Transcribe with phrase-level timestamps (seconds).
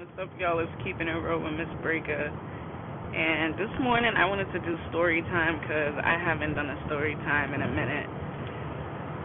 [0.00, 0.56] What's up, y'all?
[0.64, 2.32] It's keeping it real with Miss Breaker.
[3.12, 7.12] And this morning I wanted to do story time because I haven't done a story
[7.28, 8.08] time in a minute.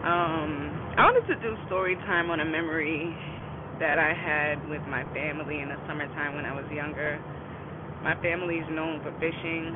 [0.04, 3.08] Um, I wanted to do story time on a memory
[3.80, 7.16] that I had with my family in the summertime when I was younger.
[8.04, 9.72] My family's known for fishing.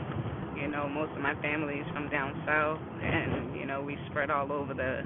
[0.60, 4.28] You know, most of my family is from down south, and you know we spread
[4.28, 5.00] all over the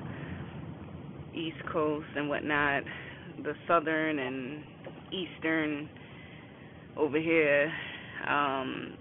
[1.38, 2.82] East Coast and whatnot,
[3.46, 4.74] the southern and
[5.14, 5.88] Eastern
[6.96, 7.72] over here.
[8.28, 8.96] Um,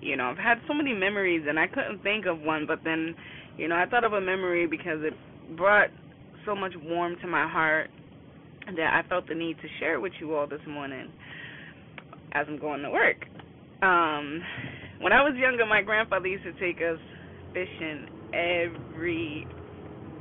[0.00, 3.14] you know, I've had so many memories and I couldn't think of one, but then,
[3.56, 5.14] you know, I thought of a memory because it
[5.56, 5.88] brought
[6.44, 7.90] so much warmth to my heart
[8.66, 11.10] that I felt the need to share it with you all this morning
[12.32, 13.16] as I'm going to work.
[13.82, 14.42] Um,
[15.00, 16.98] when I was younger, my grandfather used to take us
[17.52, 19.46] fishing every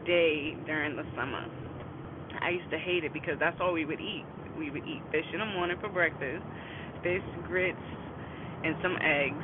[0.05, 1.46] day during the summer.
[2.45, 4.27] I used to hate it because that's all we would eat
[4.58, 6.44] we would eat fish in the morning for breakfast,
[7.04, 7.80] fish, grits,
[8.63, 9.43] and some eggs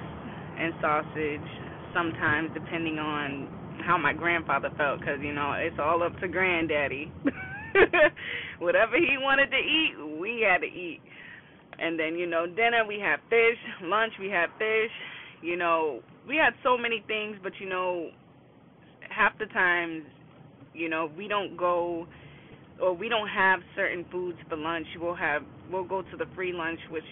[0.59, 1.47] and sausage.
[1.93, 3.49] Sometimes, depending on
[3.85, 7.11] how my grandfather felt, because you know it's all up to granddaddy.
[8.59, 11.01] Whatever he wanted to eat, we had to eat.
[11.79, 14.91] And then you know dinner we had fish, lunch we had fish.
[15.41, 18.09] You know we had so many things, but you know
[19.09, 20.03] half the times,
[20.73, 22.07] you know we don't go
[22.79, 26.53] or we don't have certain foods for lunch, we'll have we'll go to the free
[26.53, 27.03] lunch, which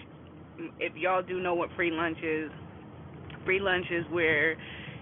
[0.60, 2.50] mm, if y'all do know what free lunch is,
[3.44, 4.56] free lunch is where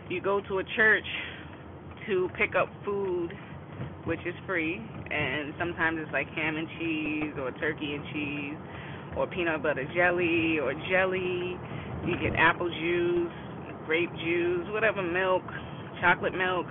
[0.09, 1.05] you go to a church
[2.07, 3.31] to pick up food,
[4.05, 4.77] which is free,
[5.11, 8.57] and sometimes it's like ham and cheese or turkey and cheese
[9.17, 11.57] or peanut butter jelly or jelly.
[12.07, 13.33] You get apple juice,
[13.85, 15.43] grape juice, whatever milk,
[16.01, 16.67] chocolate milk,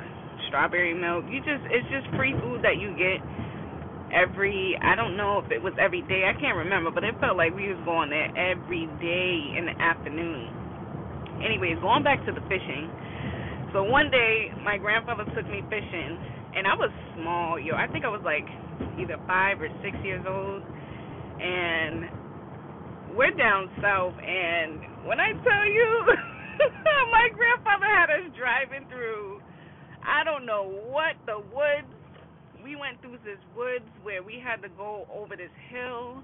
[0.48, 1.26] strawberry milk.
[1.30, 3.20] You just it's just free food that you get
[4.14, 7.38] every I don't know if it was every day, I can't remember, but it felt
[7.38, 10.48] like we was going there every day in the afternoon.
[11.44, 12.90] Anyways, going back to the fishing.
[13.74, 16.18] So one day my grandfather took me fishing
[16.56, 17.76] and I was small, yo.
[17.76, 18.48] I think I was like
[18.98, 20.64] either five or six years old
[21.38, 25.90] and we're down south and when I tell you
[27.14, 29.42] my grandfather had us driving through
[30.08, 31.38] I don't know what the
[32.68, 36.20] we went through this woods where we had to go over this hill.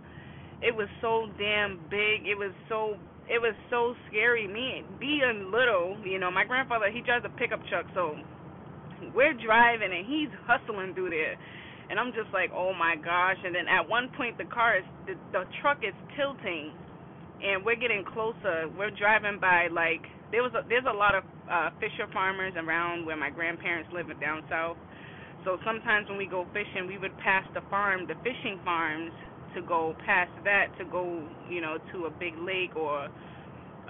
[0.60, 2.28] It was so damn big.
[2.28, 3.00] It was so
[3.32, 4.48] it was so scary.
[4.48, 8.20] Me being little, you know, my grandfather he drives a pickup truck, so
[9.16, 11.40] we're driving and he's hustling through there.
[11.90, 13.40] And I'm just like, oh my gosh!
[13.44, 16.72] And then at one point, the car is the, the truck is tilting,
[17.44, 18.68] and we're getting closer.
[18.76, 23.06] We're driving by like there was a, there's a lot of uh, fisher farmers around
[23.06, 24.76] where my grandparents live down south.
[25.46, 29.12] So sometimes when we go fishing, we would pass the farm, the fishing farms,
[29.56, 33.08] to go past that to go, you know, to a big lake or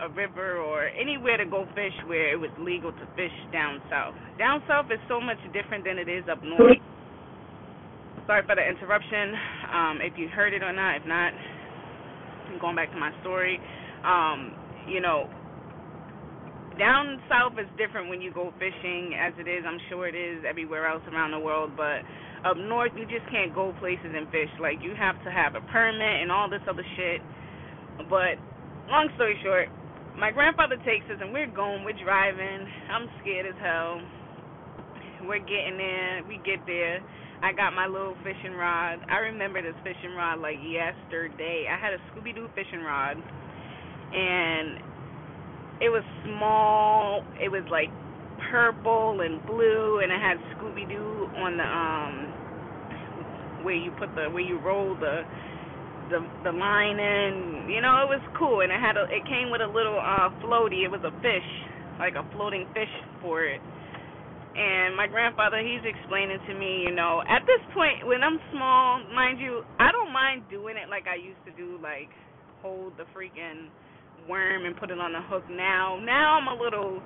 [0.01, 4.15] a river or anywhere to go fish where it was legal to fish down south.
[4.37, 6.77] Down south is so much different than it is up north.
[8.25, 9.35] Sorry for the interruption.
[9.71, 11.31] Um, if you heard it or not, if not,
[12.49, 13.59] I'm going back to my story.
[14.03, 14.55] Um,
[14.87, 15.29] you know,
[16.77, 20.43] down south is different when you go fishing as it is i'm sure it is
[20.47, 22.01] everywhere else around the world but
[22.43, 24.51] up north you just can't go places and fish.
[24.59, 27.21] Like you have to have a permit and all this other shit.
[28.09, 28.35] But
[28.91, 29.69] long story short
[30.19, 32.67] my grandfather takes us and we're going we're driving.
[32.91, 34.01] I'm scared as hell.
[35.23, 36.99] We're getting there we get there.
[37.43, 38.99] I got my little fishing rod.
[39.09, 41.67] I remember this fishing rod like yesterday.
[41.67, 43.17] I had a scooby doo fishing rod.
[44.13, 44.92] And
[45.83, 47.27] it was small.
[47.43, 47.91] It was like
[48.47, 52.13] purple and blue, and it had Scooby Doo on the um
[53.67, 55.27] where you put the where you roll the
[56.07, 57.67] the the line in.
[57.67, 60.31] You know, it was cool, and it had a it came with a little uh
[60.39, 60.87] floaty.
[60.87, 61.49] It was a fish,
[61.99, 63.59] like a floating fish for it.
[64.55, 69.01] And my grandfather, he's explaining to me, you know, at this point when I'm small,
[69.09, 72.13] mind you, I don't mind doing it like I used to do, like
[72.61, 73.73] hold the freaking
[74.27, 75.99] worm and put it on the hook now.
[76.01, 77.01] Now I'm a little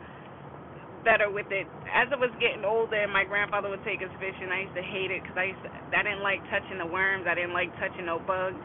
[1.05, 1.67] better with it.
[1.87, 4.51] As I was getting older, my grandfather would take us fishing.
[4.51, 5.55] I used to hate it because I
[5.95, 7.23] I didn't like touching the worms.
[7.29, 8.59] I didn't like touching no bugs.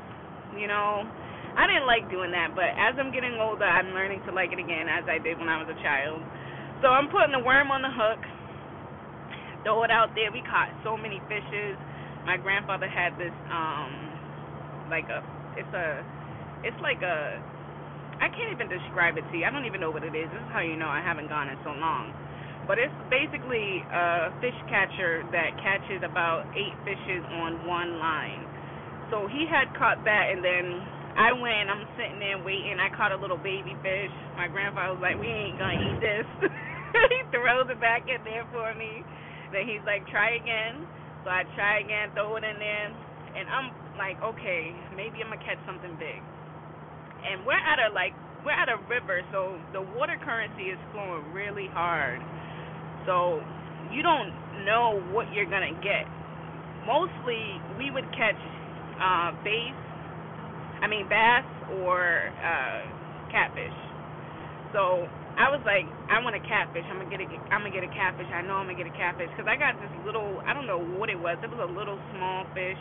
[0.58, 1.06] You know,
[1.56, 2.52] I didn't like doing that.
[2.56, 5.48] But as I'm getting older, I'm learning to like it again, as I did when
[5.48, 6.20] I was a child.
[6.82, 8.20] So I'm putting the worm on the hook.
[9.62, 10.34] Throw it out there.
[10.34, 11.78] We caught so many fishes.
[12.26, 15.22] My grandfather had this um like a
[15.55, 16.02] it's a
[16.66, 17.38] it's like a
[18.22, 19.42] I can't even describe it to you.
[19.42, 20.30] I don't even know what it is.
[20.30, 22.14] This is how you know I haven't gone in so long.
[22.70, 28.46] But it's basically a fish catcher that catches about eight fishes on one line.
[29.10, 30.64] So he had caught that, and then
[31.19, 31.66] I went.
[31.66, 32.78] I'm sitting there waiting.
[32.78, 34.14] I caught a little baby fish.
[34.38, 38.46] My grandfather was like, "We ain't gonna eat this." he throws it back in there
[38.54, 39.02] for me.
[39.50, 40.86] Then he's like, "Try again."
[41.26, 42.86] So I try again, throw it in there,
[43.34, 46.22] and I'm like, "Okay, maybe I'm gonna catch something big."
[47.22, 48.12] And we're at a like
[48.44, 52.19] we're at a river, so the water currency is flowing really hard.
[53.06, 53.42] So
[53.94, 54.34] you don't
[54.66, 56.06] know what you're gonna get.
[56.86, 58.38] Mostly, we would catch
[58.98, 59.74] uh, bass
[60.82, 61.46] I mean bass
[61.86, 62.82] or uh
[63.30, 63.78] catfish.
[64.74, 65.06] So
[65.38, 66.84] I was like, I want a catfish.
[66.90, 68.28] I'm gonna get a, I'm gonna get a catfish.
[68.28, 70.42] I know I'm gonna get a catfish because I got this little.
[70.44, 71.38] I don't know what it was.
[71.40, 72.80] It was a little small fish.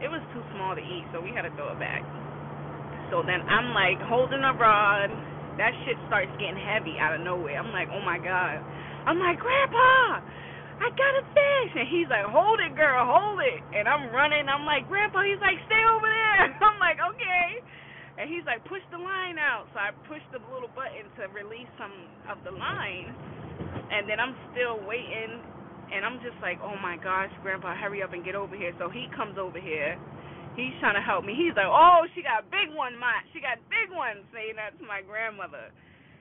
[0.00, 2.02] It was too small to eat, so we had to throw it back.
[3.12, 5.12] So then I'm like holding a rod.
[5.60, 7.60] That shit starts getting heavy out of nowhere.
[7.60, 8.56] I'm like, oh my god.
[9.04, 10.24] I'm like, Grandpa,
[10.80, 11.72] I got a fish.
[11.76, 13.60] And he's like, hold it, girl, hold it.
[13.76, 14.48] And I'm running.
[14.48, 16.56] I'm like, Grandpa, he's like, stay over there.
[16.64, 17.60] I'm like, okay.
[18.16, 19.68] And he's like, push the line out.
[19.76, 21.92] So I push the little button to release some
[22.32, 23.12] of the line.
[23.92, 25.36] And then I'm still waiting.
[25.92, 28.72] And I'm just like, oh my gosh, Grandpa, hurry up and get over here.
[28.80, 30.00] So he comes over here.
[30.56, 31.32] He's trying to help me.
[31.32, 34.84] He's like, oh, she got big one, my, she got big one, saying that to
[34.84, 35.72] my grandmother.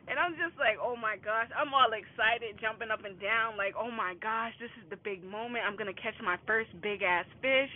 [0.07, 3.75] And I'm just like, oh my gosh, I'm all excited, jumping up and down, like,
[3.75, 5.67] oh my gosh, this is the big moment.
[5.67, 7.71] I'm gonna catch my first big ass fish.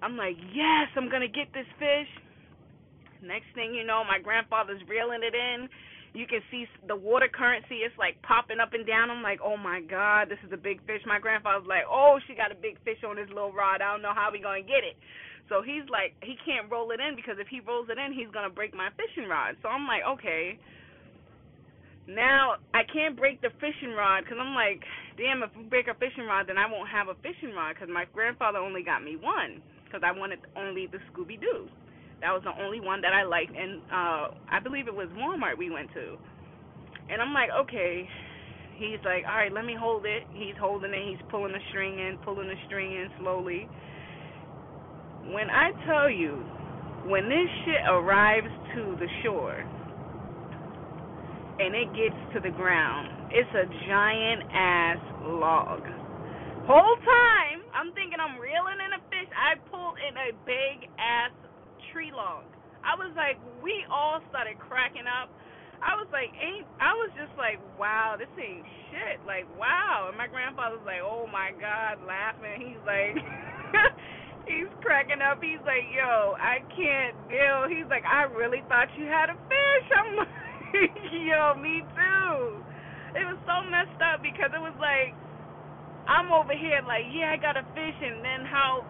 [0.00, 2.10] I'm like, yes, I'm gonna get this fish.
[3.20, 5.68] Next thing you know, my grandfather's reeling it in.
[6.16, 9.12] You can see the water currency it's like popping up and down.
[9.12, 11.04] I'm like, oh my god, this is a big fish.
[11.04, 13.84] My grandfather's like, oh, she got a big fish on this little rod.
[13.84, 14.96] I don't know how we gonna get it.
[15.48, 18.30] So he's like, he can't roll it in because if he rolls it in, he's
[18.34, 19.56] gonna break my fishing rod.
[19.62, 20.58] So I'm like, okay
[22.08, 24.82] now I can't break the fishing rod because I'm like,
[25.18, 27.90] damn, if we break a fishing rod, then I won't have a fishing rod because
[27.92, 31.68] my grandfather only got me one because I wanted only the Scooby Doo.
[32.22, 35.58] That was the only one that I liked, and uh I believe it was Walmart
[35.58, 36.16] we went to.
[37.10, 38.08] And I'm like, okay.
[38.76, 40.24] He's like, all right, let me hold it.
[40.32, 41.08] He's holding it.
[41.08, 43.68] He's pulling the string in, pulling the string in slowly.
[45.32, 46.38] When I tell you,
[47.06, 49.62] when this shit arrives to the shore,
[51.58, 53.32] and it gets to the ground.
[53.32, 55.80] It's a giant ass log.
[56.68, 61.32] Whole time I'm thinking I'm reeling in a fish, I pulled in a big ass
[61.92, 62.44] tree log.
[62.84, 65.32] I was like, we all started cracking up.
[65.80, 69.20] I was like, ain't I was just like, wow, this ain't shit.
[69.24, 70.08] Like, wow.
[70.08, 72.60] And my grandfather was like, oh my god, laughing.
[72.60, 73.16] He's like,
[74.46, 75.42] he's cracking up.
[75.42, 77.68] He's like, yo, I can't deal.
[77.68, 79.86] He's like, I really thought you had a fish.
[79.92, 80.28] I'm like.
[81.12, 82.58] Yo, me too.
[83.14, 85.14] It was so messed up because it was like
[86.06, 88.86] I'm over here like, yeah, I got a fish, and then how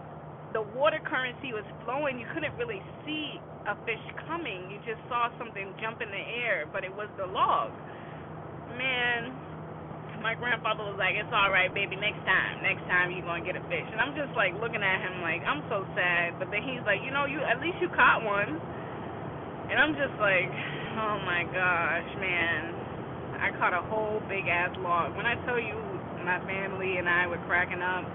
[0.53, 4.69] the water currency was flowing, you couldn't really see a fish coming.
[4.69, 7.73] You just saw something jump in the air, but it was the log.
[8.77, 9.33] Man,
[10.27, 11.95] my grandfather was like, "It's all right, baby.
[11.95, 14.99] Next time, next time you're gonna get a fish." And I'm just like looking at
[14.99, 16.43] him like I'm so sad.
[16.43, 18.59] But then he's like, "You know, you at least you caught one."
[19.71, 20.51] And I'm just like,
[20.97, 22.73] Oh my gosh, man.
[23.37, 25.13] I caught a whole big ass log.
[25.13, 25.77] When I tell you
[26.25, 28.09] my family and I were cracking up,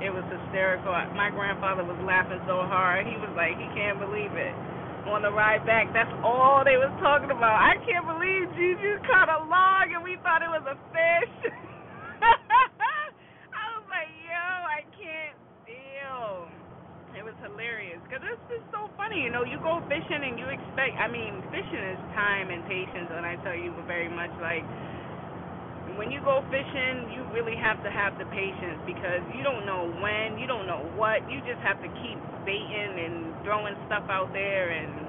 [0.00, 0.96] it was hysterical.
[1.12, 3.04] My grandfather was laughing so hard.
[3.04, 4.56] He was like, he can't believe it.
[5.04, 7.60] On the ride back, that's all they was talking about.
[7.60, 11.52] I can't believe Gigi caught a log and we thought it was a fish.
[13.52, 15.36] I was like, yo, I can't
[15.68, 16.48] deal.
[17.20, 19.20] It was hilarious because it's just so funny.
[19.20, 20.96] You know, you go fishing and you expect.
[20.96, 24.64] I mean, fishing is time and patience, and I tell you very much like
[25.96, 29.86] when you go fishing, you really have to have the patience because you don't know
[30.02, 31.22] when, you don't know what.
[31.30, 35.03] You just have to keep baiting and throwing stuff out there and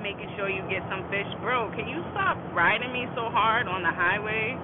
[0.00, 1.28] making sure you get some fish.
[1.44, 4.56] Bro, can you stop riding me so hard on the highway?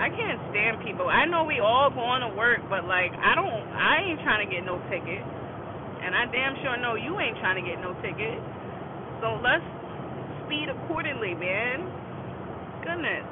[0.00, 1.12] I can't stand people.
[1.12, 4.48] I know we all going to work, but like I don't I ain't trying to
[4.48, 5.20] get no ticket.
[5.20, 8.40] And I damn sure know you ain't trying to get no ticket.
[9.20, 9.64] So let's
[10.48, 11.84] speed accordingly, man.
[12.80, 13.28] Goodness.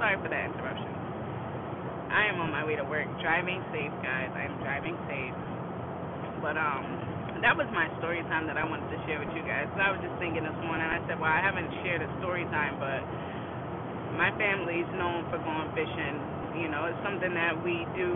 [0.00, 0.88] Sorry for that interruption.
[2.08, 3.08] I am on my way to work.
[3.20, 4.32] Driving safe, guys.
[4.32, 5.36] I am driving safe.
[6.40, 7.11] But um
[7.42, 9.66] that was my story time that I wanted to share with you guys.
[9.74, 12.46] So I was just thinking this morning, I said, Well, I haven't shared a story
[12.54, 13.02] time, but
[14.14, 16.16] my family's known for going fishing.
[16.62, 18.10] You know, it's something that we do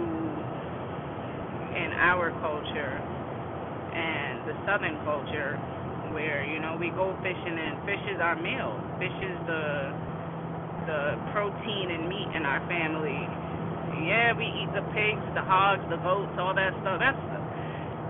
[1.74, 5.58] in our culture and the southern culture
[6.14, 9.92] where you know we go fishing and fish is our meal fish is the
[10.88, 11.00] the
[11.34, 13.20] protein and meat in our family
[14.06, 17.20] yeah we eat the pigs the hogs the goats all that stuff that's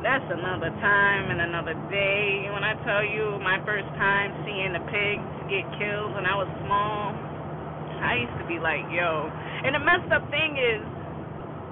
[0.07, 2.47] that's another time and another day.
[2.55, 6.47] When I tell you my first time seeing the pigs get killed when I was
[6.63, 9.27] small, I used to be like, yo.
[9.67, 10.79] And the messed up thing is,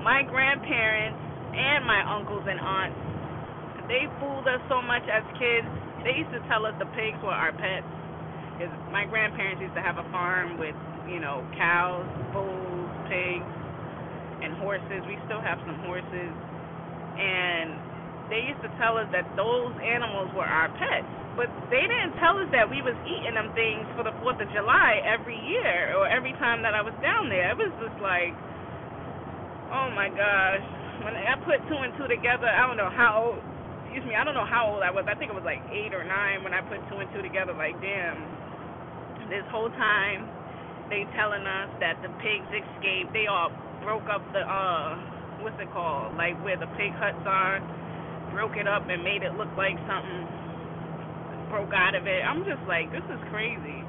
[0.02, 1.22] my grandparents
[1.54, 2.98] and my uncles and aunts,
[3.86, 5.70] they fooled us so much as kids.
[6.02, 7.86] They used to tell us the pigs were our pets.
[8.58, 10.74] Cause my grandparents used to have a farm with,
[11.06, 13.46] you know, cows, bulls, pigs,
[14.42, 15.06] and horses.
[15.06, 16.34] We still have some horses.
[17.14, 17.93] And
[18.32, 22.40] they used to tell us that those animals were our pets, but they didn't tell
[22.40, 26.08] us that we was eating them things for the Fourth of July every year or
[26.08, 27.52] every time that I was down there.
[27.52, 28.32] It was just like,
[29.74, 30.64] oh my gosh.
[31.04, 33.40] When I put two and two together, I don't know how old.
[33.84, 35.06] Excuse me, I don't know how old I was.
[35.06, 37.54] I think it was like eight or nine when I put two and two together.
[37.54, 38.18] Like, damn,
[39.28, 40.26] this whole time
[40.88, 43.12] they telling us that the pigs escaped.
[43.12, 43.52] They all
[43.84, 44.96] broke up the uh,
[45.44, 46.16] what's it called?
[46.16, 47.60] Like where the pig huts are
[48.34, 50.26] broke it up and made it look like something
[51.54, 52.18] broke out of it.
[52.26, 53.86] I'm just like, this is crazy.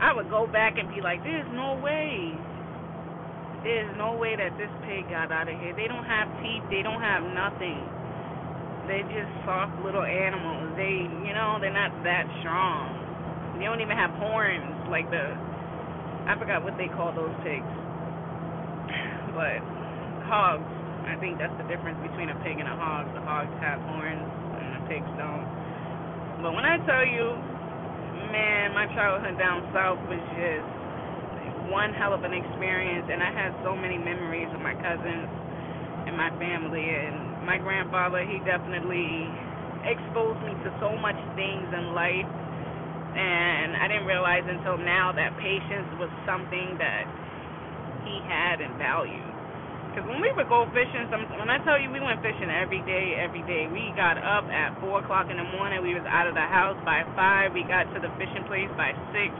[0.00, 2.32] I would go back and be like, there's no way.
[3.60, 5.76] There's no way that this pig got out of here.
[5.76, 6.64] They don't have teeth.
[6.72, 7.84] They don't have nothing.
[8.88, 10.72] They're just soft little animals.
[10.80, 13.60] They, you know, they're not that strong.
[13.60, 15.36] They don't even have horns like the,
[16.24, 17.68] I forgot what they call those pigs.
[19.36, 19.60] But
[20.24, 20.64] hogs
[21.06, 23.06] I think that's the difference between a pig and a hog.
[23.14, 24.26] The hogs have horns
[24.58, 25.46] and the pigs don't.
[26.42, 27.24] But when I tell you,
[28.34, 30.66] man, my childhood down south was just
[31.70, 35.26] one hell of an experience, and I had so many memories of my cousins
[36.06, 36.86] and my family.
[36.86, 39.26] And my grandfather, he definitely
[39.86, 42.30] exposed me to so much things in life.
[43.16, 47.04] And I didn't realize until now that patience was something that
[48.04, 49.25] he had and valued.
[49.96, 52.84] Because when we would go fishing, some, when I tell you we went fishing every
[52.84, 55.80] day, every day, we got up at 4 o'clock in the morning.
[55.80, 57.56] We was out of the house by 5.
[57.56, 59.32] We got to the fishing place by 6.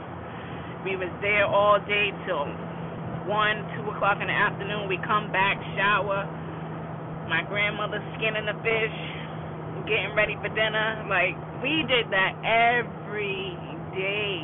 [0.88, 4.88] We was there all day till 1, 2 o'clock in the afternoon.
[4.88, 6.24] We come back, shower.
[7.28, 8.96] My grandmother skinning the fish,
[9.84, 11.04] getting ready for dinner.
[11.04, 13.52] Like, we did that every
[13.92, 14.40] day.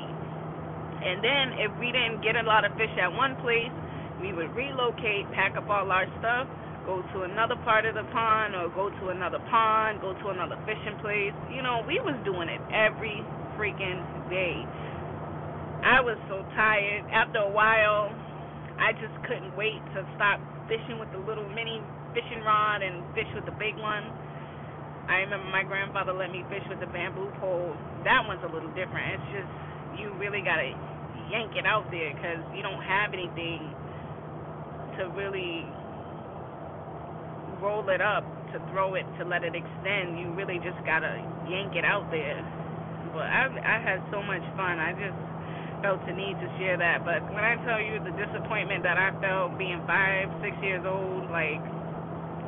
[1.08, 3.72] And then if we didn't get a lot of fish at one place,
[4.22, 6.46] we would relocate, pack up all our stuff,
[6.86, 10.54] go to another part of the pond or go to another pond, go to another
[10.62, 11.34] fishing place.
[11.50, 13.18] You know, we was doing it every
[13.58, 13.98] freaking
[14.30, 14.62] day.
[15.82, 17.02] I was so tired.
[17.10, 18.14] After a while,
[18.78, 20.38] I just couldn't wait to stop
[20.70, 21.82] fishing with the little mini
[22.14, 24.06] fishing rod and fish with the big one.
[25.10, 27.74] I remember my grandfather let me fish with the bamboo pole.
[28.06, 29.18] That one's a little different.
[29.18, 29.50] It's just
[29.98, 30.70] you really gotta
[31.26, 33.74] yank it out there because you don't have anything
[34.98, 35.64] to really
[37.62, 40.18] roll it up, to throw it, to let it extend.
[40.18, 41.16] You really just gotta
[41.48, 42.42] yank it out there.
[43.14, 44.82] But I I had so much fun.
[44.82, 45.18] I just
[45.82, 47.02] felt the need to share that.
[47.02, 51.30] But when I tell you the disappointment that I felt being five, six years old,
[51.30, 51.60] like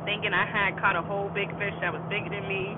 [0.07, 2.75] thinking I had caught a whole big fish that was bigger than me,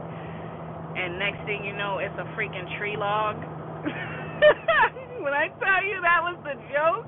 [0.98, 3.38] and next thing you know, it's a freaking tree log.
[5.24, 7.06] when I tell you that was the joke,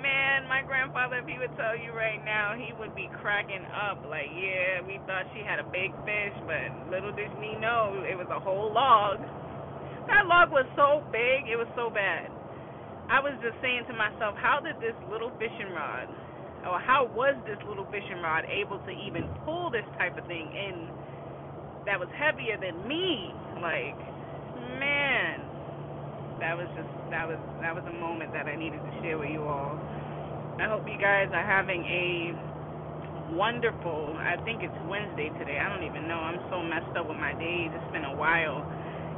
[0.00, 4.02] man, my grandfather, if he would tell you right now, he would be cracking up.
[4.08, 8.16] Like, yeah, we thought she had a big fish, but little did we know it
[8.16, 9.20] was a whole log.
[10.08, 12.32] That log was so big, it was so bad.
[13.12, 16.08] I was just saying to myself, how did this little fishing rod,
[16.66, 20.50] or how was this little fishing rod able to even pull this type of thing
[20.50, 20.90] in
[21.86, 23.30] that was heavier than me?
[23.62, 23.98] Like,
[24.82, 25.29] man,
[26.40, 29.30] that was just that was that was a moment that I needed to share with
[29.30, 29.76] you all.
[30.60, 32.32] I hope you guys are having a
[33.36, 34.16] wonderful.
[34.18, 35.60] I think it's Wednesday today.
[35.60, 36.18] I don't even know.
[36.20, 37.70] I'm so messed up with my days.
[37.72, 38.64] It's been a while.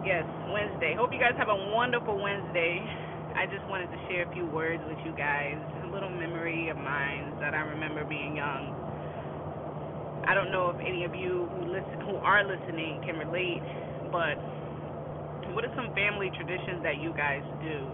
[0.05, 0.95] Yes, Wednesday.
[0.99, 2.83] Hope you guys have a wonderful Wednesday.
[3.35, 6.77] I just wanted to share a few words with you guys, a little memory of
[6.77, 8.75] mine that I remember being young.
[10.27, 13.63] I don't know if any of you who listen who are listening can relate,
[14.13, 14.39] but
[15.55, 17.85] what are some family traditions that you guys do?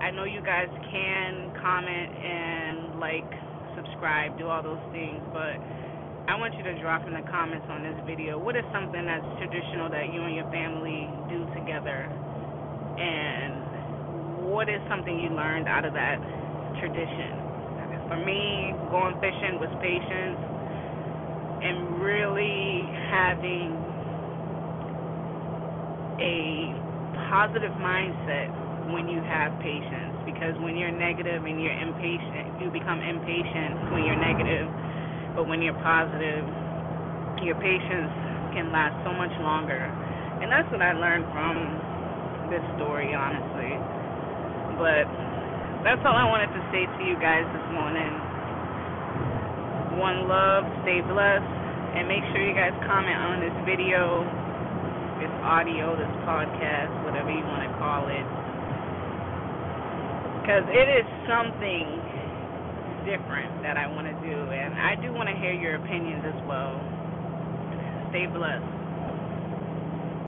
[0.00, 3.28] I know you guys can comment and like,
[3.76, 5.58] subscribe, do all those things, but
[6.28, 9.24] I want you to drop in the comments on this video what is something that's
[9.40, 12.04] traditional that you and your family do together,
[13.00, 16.20] and what is something you learned out of that
[16.80, 17.48] tradition?
[18.08, 20.40] For me, going fishing was patience
[21.64, 23.87] and really having
[26.18, 26.74] a
[27.30, 28.50] positive mindset
[28.90, 34.04] when you have patience because when you're negative and you're impatient, you become impatient when
[34.04, 34.66] you're negative.
[35.36, 36.42] But when you're positive,
[37.44, 38.10] your patience
[38.56, 39.78] can last so much longer.
[40.42, 41.54] And that's what I learned from
[42.50, 43.76] this story, honestly.
[44.80, 45.06] But
[45.84, 48.12] that's all I wanted to say to you guys this morning.
[49.98, 51.52] One love, stay blessed,
[51.98, 54.22] and make sure you guys comment on this video,
[55.18, 58.26] this audio, this podcast, whatever you want to call it.
[60.40, 61.84] Because it is something
[63.04, 66.38] different that I want to do, and I do want to hear your opinions as
[66.46, 66.78] well.
[68.10, 68.77] Stay blessed.